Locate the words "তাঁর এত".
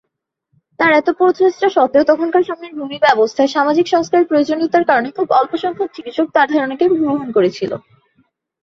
0.79-1.07